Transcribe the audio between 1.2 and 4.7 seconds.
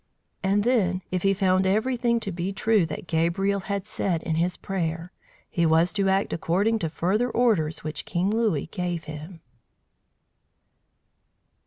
he found everything to be true that Gabriel had said in his